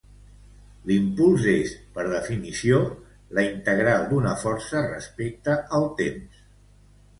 L'impuls 0.91 1.45
és, 1.51 1.73
per 1.97 2.05
definició, 2.13 2.81
la 3.39 3.45
integral 3.49 4.09
d'una 4.15 4.35
força 4.47 4.85
respecte 4.89 5.61
al 5.81 5.89
temps. 6.03 6.45